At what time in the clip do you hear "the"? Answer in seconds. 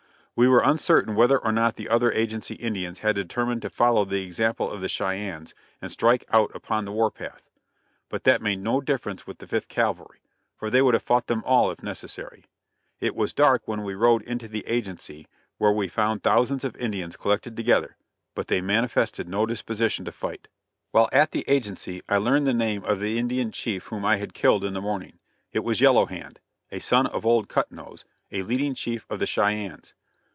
1.75-1.87, 4.05-4.23, 4.81-4.87, 6.85-6.91, 9.37-9.45, 14.47-14.65, 21.31-21.51, 22.47-22.53, 22.99-23.19, 24.73-24.81, 29.19-29.27